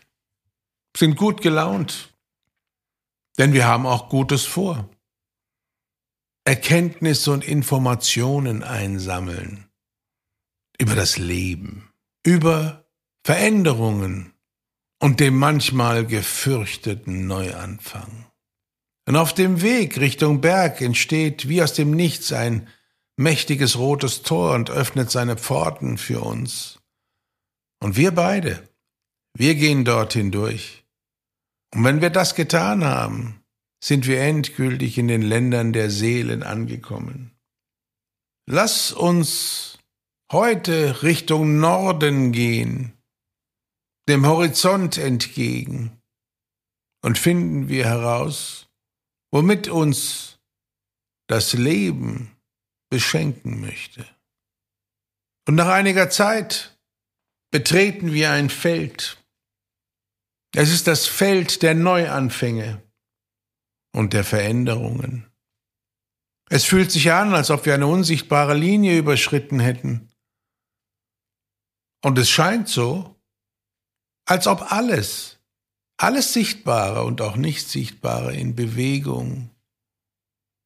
sind 0.96 1.18
gut 1.18 1.42
gelaunt, 1.42 2.14
denn 3.40 3.54
wir 3.54 3.66
haben 3.66 3.88
auch 3.88 4.08
Gutes 4.08 4.46
vor. 4.46 4.88
Erkenntnisse 6.46 7.32
und 7.32 7.44
Informationen 7.44 8.64
einsammeln 8.64 9.68
über 10.78 10.96
das 10.96 11.18
Leben, 11.18 11.92
über 12.24 12.86
Veränderungen 13.24 14.34
und 15.00 15.20
dem 15.20 15.38
manchmal 15.38 16.06
gefürchteten 16.06 17.26
Neuanfang. 17.26 18.28
Und 19.08 19.16
auf 19.16 19.34
dem 19.34 19.62
Weg 19.62 20.00
Richtung 20.00 20.42
Berg 20.42 20.82
entsteht 20.82 21.48
wie 21.48 21.64
aus 21.64 21.74
dem 21.74 21.92
Nichts 21.92 22.32
ein 22.32 22.68
mächtiges 23.18 23.78
rotes 23.78 24.22
Tor 24.22 24.54
und 24.54 24.70
öffnet 24.70 25.10
seine 25.10 25.38
Pforten 25.38 25.98
für 25.98 26.22
uns. 26.22 26.81
Und 27.82 27.98
wir 27.98 28.12
beide, 28.12 28.68
wir 29.34 29.56
gehen 29.56 29.84
dort 29.86 30.14
hindurch. 30.14 30.86
Und 31.74 31.84
wenn 31.84 32.02
wir 32.02 32.10
das 32.10 32.36
getan 32.36 32.84
haben, 32.84 33.44
sind 33.84 34.06
wir 34.06 34.22
endgültig 34.22 34.98
in 34.98 35.08
den 35.08 35.22
Ländern 35.22 35.74
der 35.74 35.90
Seelen 35.90 36.44
angekommen. 36.44 37.32
Lass 38.48 38.92
uns 38.92 39.80
heute 40.32 41.04
Richtung 41.04 41.60
Norden 41.60 42.32
gehen, 42.32 42.94
dem 44.08 44.26
Horizont 44.26 44.98
entgegen, 44.98 45.98
und 47.04 47.18
finden 47.18 47.68
wir 47.68 47.86
heraus, 47.86 48.68
womit 49.32 49.68
uns 49.68 50.40
das 51.28 51.54
Leben 51.54 52.36
beschenken 52.92 53.62
möchte. 53.62 54.06
Und 55.48 55.56
nach 55.56 55.70
einiger 55.70 56.10
Zeit 56.10 56.78
betreten 57.52 58.14
wir 58.14 58.32
ein 58.32 58.50
Feld. 58.50 59.18
Es 60.56 60.72
ist 60.72 60.88
das 60.88 61.08
Feld 61.08 61.62
der 61.62 61.76
Neuanfänge 61.76 62.82
und 63.94 64.14
der 64.14 64.24
Veränderungen. 64.24 65.32
Es 66.50 66.66
fühlt 66.66 66.92
sich 66.92 67.12
an, 67.12 67.34
als 67.34 67.50
ob 67.50 67.66
wir 67.66 67.74
eine 67.74 67.88
unsichtbare 67.88 68.54
Linie 68.54 68.98
überschritten 68.98 69.60
hätten. 69.60 70.10
Und 72.04 72.18
es 72.18 72.30
scheint 72.30 72.68
so, 72.68 73.16
als 74.26 74.48
ob 74.48 74.72
alles, 74.72 75.40
alles 75.98 76.34
Sichtbare 76.34 77.04
und 77.04 77.22
auch 77.22 77.36
nicht 77.36 77.70
Sichtbare 77.70 78.36
in 78.36 78.56
Bewegung, 78.56 79.52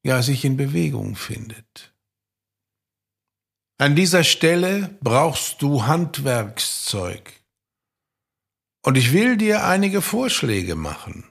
ja 0.04 0.22
sich 0.22 0.44
in 0.44 0.56
Bewegung 0.56 1.14
findet. 1.14 1.95
An 3.78 3.94
dieser 3.94 4.24
Stelle 4.24 4.96
brauchst 5.02 5.60
du 5.60 5.84
Handwerkszeug. 5.84 7.42
Und 8.82 8.96
ich 8.96 9.12
will 9.12 9.36
dir 9.36 9.64
einige 9.64 10.00
Vorschläge 10.00 10.76
machen. 10.76 11.24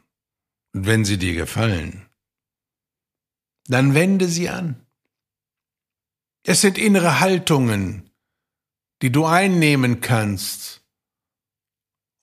Und 0.74 0.86
wenn 0.86 1.06
sie 1.06 1.18
dir 1.18 1.34
gefallen, 1.34 2.08
dann 3.68 3.96
wende 3.96 4.28
sie 4.28 4.50
an. 4.50 4.86
Es 6.44 6.62
sind 6.62 6.78
innere 6.78 7.20
Haltungen, 7.20 8.12
die 9.02 9.12
du 9.12 9.26
einnehmen 9.26 10.02
kannst, 10.02 10.84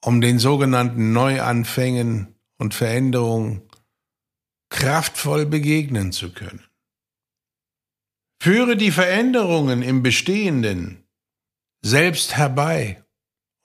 um 0.01 0.21
den 0.21 0.39
sogenannten 0.39 1.11
Neuanfängen 1.11 2.35
und 2.57 2.73
Veränderungen 2.73 3.63
kraftvoll 4.69 5.45
begegnen 5.45 6.13
zu 6.13 6.31
können. 6.31 6.63
Führe 8.43 8.75
die 8.75 8.91
Veränderungen 8.91 9.81
im 9.81 10.03
Bestehenden 10.03 11.07
selbst 11.81 12.35
herbei 12.35 13.01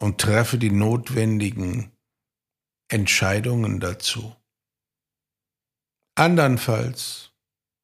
und 0.00 0.20
treffe 0.20 0.56
die 0.56 0.70
notwendigen 0.70 1.90
Entscheidungen 2.86 3.80
dazu. 3.80 4.36
Andernfalls 6.14 7.32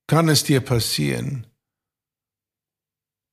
kann 0.07 0.29
es 0.29 0.45
dir 0.45 0.61
passieren, 0.61 1.49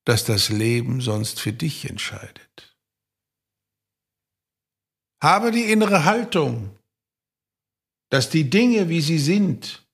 dass 0.06 0.26
das 0.26 0.50
Leben 0.50 1.00
sonst 1.00 1.40
für 1.40 1.54
dich 1.54 1.88
entscheidet. 1.88 2.76
Habe 5.22 5.52
die 5.52 5.72
innere 5.72 6.06
Haltung, 6.06 6.80
dass 8.10 8.32
die 8.32 8.50
Dinge, 8.50 8.90
wie 8.90 9.02
sie 9.02 9.20
sind, 9.20 9.88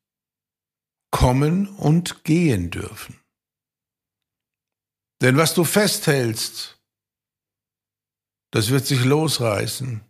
kommen 1.12 1.67
und 1.67 2.23
gehen 2.23 2.71
dürfen. 2.71 3.27
Denn 5.21 5.38
was 5.38 5.53
du 5.53 5.63
festhältst, 5.63 6.80
das 8.51 8.69
wird 8.69 8.86
sich 8.86 9.03
losreißen. 9.03 10.01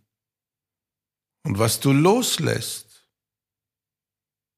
Und 1.44 1.58
was 1.58 1.80
du 1.80 1.92
loslässt, 1.92 3.08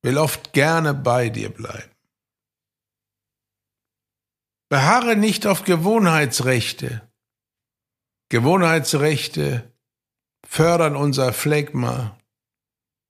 will 0.02 0.18
oft 0.18 0.52
gerne 0.52 0.94
bei 0.94 1.28
dir 1.28 1.50
bleiben. 1.50 1.94
Beharre 4.70 5.16
nicht 5.16 5.46
auf 5.46 5.64
Gewohnheitsrechte. 5.64 7.08
Gewohnheitsrechte 8.28 9.72
fördern 10.46 10.96
unser 10.96 11.32
Phlegma 11.32 12.18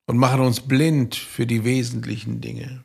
und 0.06 0.16
machen 0.16 0.40
uns 0.40 0.66
blind 0.66 1.14
für 1.14 1.46
die 1.46 1.64
wesentlichen 1.64 2.40
Dinge. 2.40 2.84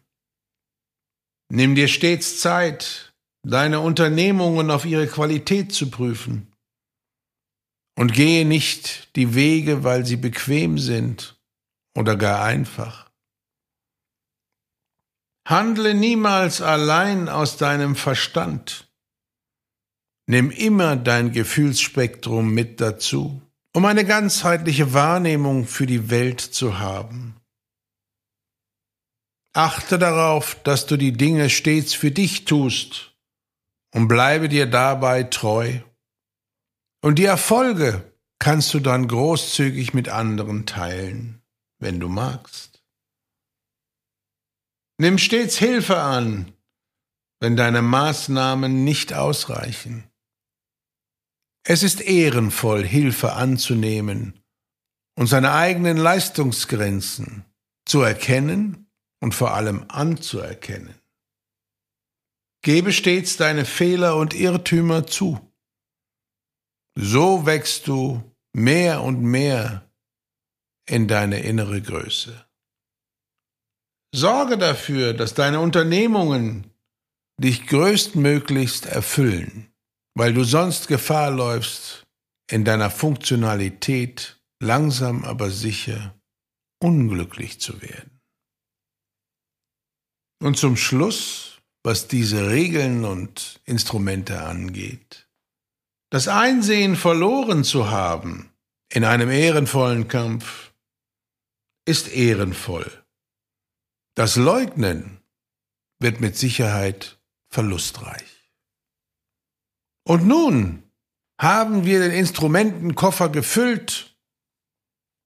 Nimm 1.49 1.75
dir 1.75 1.87
stets 1.87 2.41
Zeit, 2.41 3.14
deine 3.45 3.79
Unternehmungen 3.79 4.71
auf 4.71 4.85
ihre 4.85 5.07
Qualität 5.07 5.71
zu 5.71 5.89
prüfen. 5.89 6.51
Und 7.97 8.13
gehe 8.13 8.45
nicht 8.45 9.15
die 9.15 9.35
Wege, 9.35 9.83
weil 9.83 10.05
sie 10.05 10.17
bequem 10.17 10.77
sind 10.77 11.39
oder 11.95 12.17
gar 12.17 12.43
einfach. 12.43 13.09
Handle 15.47 15.93
niemals 15.93 16.61
allein 16.61 17.29
aus 17.29 17.55
deinem 17.55 17.95
Verstand. 17.95 18.89
Nimm 20.27 20.49
immer 20.49 20.95
dein 20.95 21.31
Gefühlsspektrum 21.31 22.51
mit 22.51 22.81
dazu, 22.81 23.41
um 23.71 23.85
eine 23.85 24.05
ganzheitliche 24.05 24.93
Wahrnehmung 24.93 25.67
für 25.67 25.85
die 25.85 26.09
Welt 26.09 26.41
zu 26.41 26.79
haben. 26.79 27.37
Achte 29.53 29.99
darauf, 29.99 30.61
dass 30.63 30.87
du 30.87 30.97
die 30.97 31.13
Dinge 31.13 31.49
stets 31.49 31.93
für 31.93 32.11
dich 32.11 32.43
tust 32.43 33.14
und 33.95 34.09
bleibe 34.09 34.49
dir 34.49 34.65
dabei 34.65 35.23
treu. 35.23 35.79
Und 37.01 37.17
die 37.17 37.23
Erfolge 37.23 38.13
kannst 38.39 38.73
du 38.73 38.81
dann 38.81 39.07
großzügig 39.07 39.93
mit 39.93 40.09
anderen 40.09 40.65
teilen, 40.65 41.41
wenn 41.79 42.01
du 42.01 42.09
magst. 42.09 42.83
Nimm 44.97 45.17
stets 45.17 45.57
Hilfe 45.57 45.97
an, 45.97 46.51
wenn 47.39 47.55
deine 47.55 47.81
Maßnahmen 47.81 48.83
nicht 48.83 49.13
ausreichen. 49.13 50.03
Es 51.63 51.81
ist 51.81 52.01
ehrenvoll, 52.01 52.85
Hilfe 52.85 53.31
anzunehmen 53.33 54.43
und 55.17 55.27
seine 55.27 55.53
eigenen 55.53 55.95
Leistungsgrenzen 55.95 57.45
zu 57.85 58.01
erkennen 58.01 58.89
und 59.21 59.33
vor 59.33 59.53
allem 59.53 59.85
anzuerkennen. 59.87 60.95
Gebe 62.65 62.91
stets 62.91 63.37
deine 63.37 63.63
Fehler 63.63 64.15
und 64.15 64.33
Irrtümer 64.33 65.05
zu. 65.05 65.39
So 66.97 67.45
wächst 67.45 67.85
du 67.85 68.23
mehr 68.53 69.03
und 69.03 69.21
mehr 69.21 69.87
in 70.89 71.07
deine 71.07 71.41
innere 71.43 71.79
Größe. 71.79 72.43
Sorge 74.15 74.57
dafür, 74.57 75.13
dass 75.13 75.35
deine 75.35 75.59
Unternehmungen 75.59 76.71
dich 77.39 77.67
größtmöglichst 77.67 78.87
erfüllen, 78.87 79.71
weil 80.15 80.33
du 80.33 80.43
sonst 80.43 80.87
Gefahr 80.87 81.29
läufst, 81.29 82.01
in 82.49 82.65
deiner 82.65 82.89
Funktionalität 82.89 84.41
langsam 84.59 85.23
aber 85.23 85.51
sicher 85.51 86.19
unglücklich 86.81 87.59
zu 87.61 87.79
werden. 87.83 88.21
Und 90.41 90.57
zum 90.57 90.77
Schluss, 90.77 91.54
was 91.85 92.07
diese 92.07 92.49
Regeln 92.49 93.05
und 93.05 93.61
Instrumente 93.65 94.41
angeht, 94.41 95.29
Das 96.09 96.27
Einsehen 96.27 96.95
verloren 96.95 97.63
zu 97.63 97.91
haben 97.91 98.49
in 98.89 99.03
einem 99.03 99.29
ehrenvollen 99.29 100.07
Kampf 100.07 100.73
ist 101.85 102.07
ehrenvoll. 102.07 102.89
Das 104.15 104.35
Leugnen 104.35 105.19
wird 105.99 106.21
mit 106.21 106.35
Sicherheit 106.37 107.19
verlustreich. 107.49 108.51
Und 110.07 110.25
nun 110.25 110.83
haben 111.39 111.85
wir 111.85 111.99
den 111.99 112.11
Instrumentenkoffer 112.11 113.29
gefüllt 113.29 114.17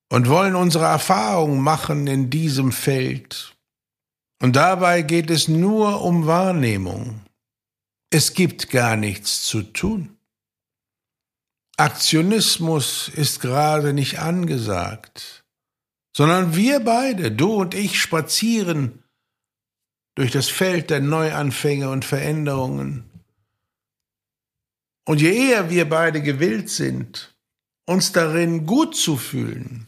und 0.09 0.27
wollen 0.27 0.55
unsere 0.55 0.85
Erfahrung 0.85 1.61
machen 1.61 2.07
in 2.07 2.29
diesem 2.29 2.73
Feld. 2.73 3.48
Und 4.41 4.55
dabei 4.55 5.01
geht 5.01 5.29
es 5.29 5.47
nur 5.47 6.01
um 6.01 6.25
Wahrnehmung. 6.25 7.21
Es 8.09 8.33
gibt 8.33 8.69
gar 8.69 8.95
nichts 8.95 9.43
zu 9.43 9.63
tun. 9.63 10.17
Aktionismus 11.77 13.09
ist 13.09 13.39
gerade 13.41 13.93
nicht 13.93 14.19
angesagt, 14.19 15.45
sondern 16.15 16.55
wir 16.55 16.79
beide, 16.81 17.31
du 17.31 17.53
und 17.53 17.73
ich, 17.73 18.01
spazieren 18.01 19.03
durch 20.15 20.31
das 20.31 20.49
Feld 20.49 20.89
der 20.89 20.99
Neuanfänge 20.99 21.89
und 21.89 22.03
Veränderungen. 22.03 23.09
Und 25.05 25.21
je 25.21 25.31
eher 25.31 25.69
wir 25.69 25.87
beide 25.87 26.21
gewillt 26.21 26.69
sind, 26.69 27.35
uns 27.85 28.11
darin 28.11 28.65
gut 28.65 28.95
zu 28.95 29.15
fühlen, 29.15 29.87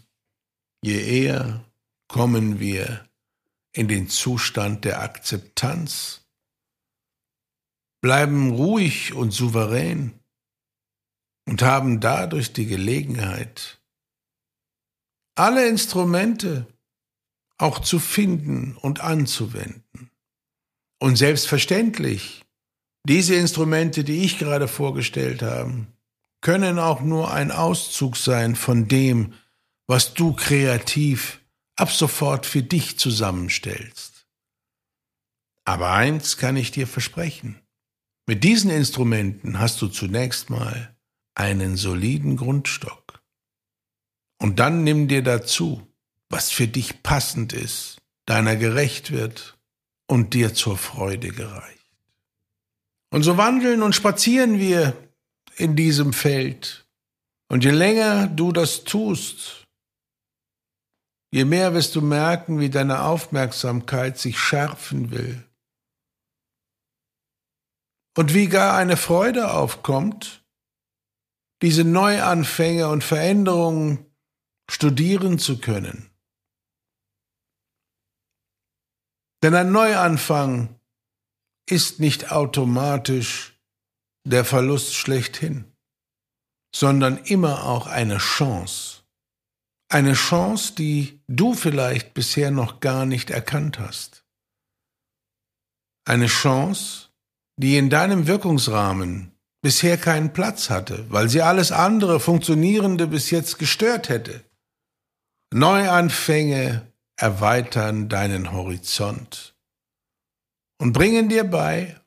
je 0.82 1.00
eher 1.00 1.66
kommen 2.08 2.60
wir 2.60 3.06
in 3.74 3.88
den 3.88 4.10
Zustand 4.10 4.86
der 4.86 5.02
Akzeptanz, 5.02 6.22
bleiben 8.02 8.52
ruhig 8.52 9.14
und 9.14 9.32
souverän 9.32 10.20
und 11.48 11.62
haben 11.62 12.00
dadurch 12.00 12.54
die 12.54 12.66
Gelegenheit, 12.66 13.80
alle 15.36 15.68
Instrumente 15.68 16.68
auch 17.58 17.80
zu 17.80 18.00
finden 18.00 18.76
und 18.76 19.02
anzuwenden. 19.02 20.12
Und 21.00 21.16
selbstverständlich, 21.16 22.44
diese 23.08 23.36
Instrumente, 23.36 24.04
die 24.04 24.24
ich 24.24 24.40
gerade 24.40 24.68
vorgestellt 24.68 25.42
habe, 25.42 25.88
können 26.42 26.80
auch 26.80 27.02
nur 27.02 27.32
ein 27.32 27.52
Auszug 27.52 28.18
sein 28.18 28.56
von 28.56 28.88
dem, 28.88 29.34
was 29.88 30.14
du 30.14 30.34
kreativ 30.34 31.41
ab 31.82 31.92
sofort 31.92 32.46
für 32.46 32.62
dich 32.62 33.00
zusammenstellst. 33.00 34.28
Aber 35.66 35.92
eins 35.92 36.38
kann 36.38 36.56
ich 36.56 36.72
dir 36.72 36.86
versprechen. 36.86 37.60
Mit 38.28 38.44
diesen 38.44 38.70
Instrumenten 38.70 39.60
hast 39.60 39.82
du 39.82 39.88
zunächst 39.88 40.52
mal 40.52 40.96
einen 41.34 41.78
soliden 41.78 42.38
Grundstock. 42.38 43.22
Und 44.38 44.60
dann 44.60 44.84
nimm 44.84 45.08
dir 45.08 45.24
dazu, 45.24 45.88
was 46.30 46.52
für 46.52 46.68
dich 46.68 47.02
passend 47.02 47.52
ist, 47.52 47.98
deiner 48.26 48.56
gerecht 48.56 49.12
wird 49.12 49.58
und 50.08 50.34
dir 50.36 50.54
zur 50.54 50.78
Freude 50.78 51.30
gereicht. 51.30 51.80
Und 53.10 53.24
so 53.24 53.38
wandeln 53.38 53.82
und 53.82 53.96
spazieren 53.96 54.60
wir 54.60 54.96
in 55.58 55.76
diesem 55.76 56.14
Feld. 56.14 56.86
Und 57.50 57.64
je 57.64 57.72
länger 57.72 58.28
du 58.28 58.52
das 58.52 58.84
tust, 58.84 59.61
je 61.32 61.46
mehr 61.46 61.74
wirst 61.74 61.96
du 61.96 62.02
merken, 62.02 62.60
wie 62.60 62.70
deine 62.70 63.04
Aufmerksamkeit 63.04 64.18
sich 64.18 64.38
schärfen 64.38 65.12
will. 65.12 65.48
Und 68.18 68.34
wie 68.34 68.48
gar 68.48 68.76
eine 68.76 68.98
Freude 68.98 69.54
aufkommt, 69.54 70.46
diese 71.62 71.84
Neuanfänge 71.84 72.90
und 72.90 73.04
Veränderungen 73.04 74.06
studieren 74.70 75.40
zu 75.40 75.60
können. 75.60 76.12
Denn 79.44 79.56
ein 79.56 79.72
Neuanfang 79.72 80.80
ist 81.70 82.00
nicht 82.00 82.32
automatisch 82.32 83.60
der 84.26 84.46
Verlust 84.46 84.94
schlechthin, 84.94 85.72
sondern 86.76 87.18
immer 87.18 87.66
auch 87.66 87.88
eine 87.88 88.18
Chance. 88.18 89.01
Eine 89.92 90.14
Chance, 90.14 90.74
die 90.78 91.20
du 91.28 91.54
vielleicht 91.54 92.14
bisher 92.14 92.50
noch 92.50 92.80
gar 92.80 93.06
nicht 93.06 93.30
erkannt 93.30 93.78
hast. 93.78 94.24
Eine 96.06 96.28
Chance, 96.28 97.10
die 97.58 97.76
in 97.76 97.90
deinem 97.90 98.26
Wirkungsrahmen 98.26 99.34
bisher 99.62 99.98
keinen 99.98 100.32
Platz 100.32 100.70
hatte, 100.70 101.06
weil 101.10 101.28
sie 101.28 101.42
alles 101.42 101.74
andere 101.74 102.22
Funktionierende 102.22 103.06
bis 103.06 103.32
jetzt 103.32 103.60
gestört 103.60 104.08
hätte. 104.08 104.46
Neuanfänge 105.54 106.88
erweitern 107.18 108.08
deinen 108.08 108.54
Horizont 108.54 109.58
und 110.80 110.94
bringen 110.94 111.28
dir 111.28 111.44
bei, 111.44 112.00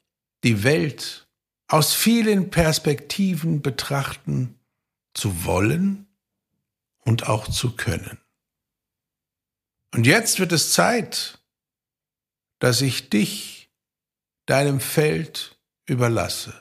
die 0.42 0.64
Welt 0.64 1.28
aus 1.68 1.92
vielen 1.92 2.48
Perspektiven 2.48 3.60
betrachten 3.60 4.58
zu 5.12 5.44
wollen 5.44 6.06
und 7.04 7.28
auch 7.28 7.48
zu 7.48 7.76
können. 7.76 8.18
Und 9.94 10.06
jetzt 10.06 10.40
wird 10.40 10.52
es 10.52 10.72
Zeit, 10.72 11.38
dass 12.60 12.80
ich 12.80 13.10
dich 13.10 13.70
deinem 14.46 14.80
Feld 14.80 15.60
überlasse. 15.86 16.60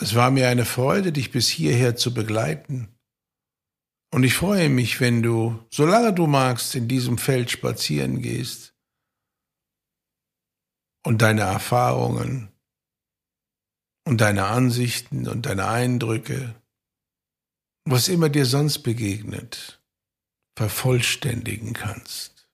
Es 0.00 0.14
war 0.14 0.30
mir 0.30 0.48
eine 0.48 0.64
Freude, 0.64 1.12
dich 1.12 1.32
bis 1.32 1.48
hierher 1.48 1.96
zu 1.96 2.14
begleiten. 2.14 2.94
Und 4.10 4.22
ich 4.22 4.34
freue 4.34 4.68
mich, 4.68 5.00
wenn 5.00 5.22
du, 5.22 5.66
solange 5.70 6.12
du 6.12 6.26
magst, 6.26 6.74
in 6.74 6.88
diesem 6.88 7.18
Feld 7.18 7.50
spazieren 7.50 8.22
gehst 8.22 8.74
und 11.04 11.20
deine 11.20 11.42
Erfahrungen 11.42 12.52
und 14.06 14.20
deine 14.20 14.46
Ansichten 14.46 15.28
und 15.28 15.46
deine 15.46 15.66
Eindrücke, 15.66 16.57
was 17.90 18.08
immer 18.08 18.28
dir 18.28 18.46
sonst 18.46 18.80
begegnet, 18.80 19.80
vervollständigen 20.56 21.72
kannst. 21.72 22.48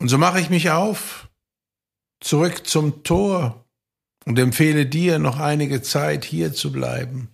Und 0.00 0.08
so 0.08 0.18
mache 0.18 0.40
ich 0.40 0.50
mich 0.50 0.70
auf, 0.70 1.30
zurück 2.20 2.66
zum 2.66 3.02
Tor 3.04 3.64
und 4.26 4.38
empfehle 4.38 4.86
dir, 4.86 5.18
noch 5.18 5.38
einige 5.38 5.82
Zeit 5.82 6.24
hier 6.24 6.52
zu 6.52 6.72
bleiben, 6.72 7.30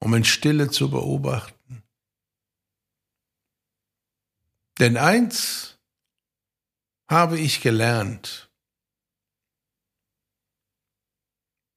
um 0.00 0.14
in 0.14 0.24
Stille 0.24 0.70
zu 0.70 0.90
beobachten. 0.90 1.82
Denn 4.78 4.96
eins 4.96 5.78
habe 7.10 7.38
ich 7.38 7.60
gelernt. 7.60 8.47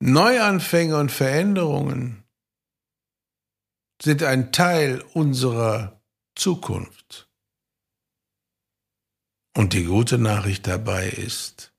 Neuanfänge 0.04 0.98
und 0.98 1.12
Veränderungen 1.12 2.24
sind 4.02 4.24
ein 4.24 4.52
Teil 4.52 5.02
unserer 5.14 6.02
Zukunft. 6.36 7.30
Und 9.56 9.74
die 9.74 9.84
gute 9.84 10.18
Nachricht 10.18 10.66
dabei 10.66 11.08
ist, 11.08 11.72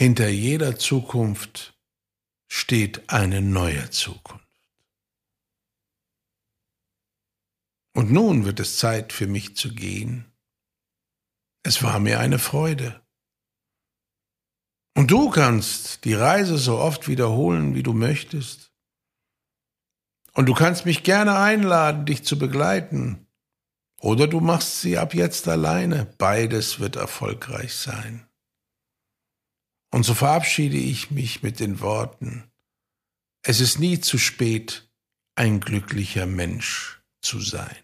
hinter 0.00 0.28
jeder 0.28 0.78
Zukunft 0.78 1.78
steht 2.48 3.10
eine 3.10 3.42
neue 3.42 3.90
Zukunft. 3.90 4.48
Und 7.94 8.10
nun 8.10 8.46
wird 8.46 8.60
es 8.60 8.78
Zeit 8.78 9.12
für 9.12 9.26
mich 9.26 9.56
zu 9.56 9.74
gehen. 9.74 10.32
Es 11.62 11.82
war 11.82 11.98
mir 11.98 12.18
eine 12.18 12.38
Freude. 12.38 13.01
Und 14.94 15.10
du 15.10 15.30
kannst 15.30 16.04
die 16.04 16.14
Reise 16.14 16.58
so 16.58 16.78
oft 16.78 17.08
wiederholen, 17.08 17.74
wie 17.74 17.82
du 17.82 17.92
möchtest. 17.92 18.72
Und 20.34 20.46
du 20.46 20.54
kannst 20.54 20.86
mich 20.86 21.02
gerne 21.02 21.38
einladen, 21.38 22.06
dich 22.06 22.24
zu 22.24 22.38
begleiten. 22.38 23.26
Oder 24.00 24.26
du 24.26 24.40
machst 24.40 24.80
sie 24.80 24.98
ab 24.98 25.14
jetzt 25.14 25.48
alleine. 25.48 26.06
Beides 26.18 26.80
wird 26.80 26.96
erfolgreich 26.96 27.74
sein. 27.74 28.26
Und 29.90 30.04
so 30.04 30.14
verabschiede 30.14 30.78
ich 30.78 31.10
mich 31.10 31.42
mit 31.42 31.60
den 31.60 31.80
Worten, 31.80 32.50
es 33.44 33.60
ist 33.60 33.78
nie 33.78 34.00
zu 34.00 34.18
spät, 34.18 34.88
ein 35.34 35.60
glücklicher 35.60 36.26
Mensch 36.26 37.02
zu 37.20 37.40
sein. 37.40 37.76